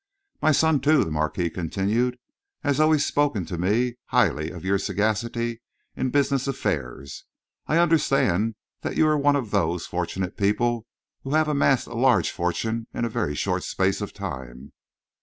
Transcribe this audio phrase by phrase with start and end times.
[0.41, 2.17] "My son, too," the Marquis continued,
[2.63, 5.61] "has always spoken to me highly of your sagacity
[5.95, 7.25] in business affairs.
[7.67, 10.87] I understand that you are one of those fortunate people
[11.23, 14.73] who have amassed a large fortune in a very short space of time."